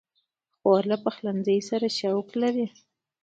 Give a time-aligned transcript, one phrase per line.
[0.59, 2.67] خور له پخلنځي سره شوق لري.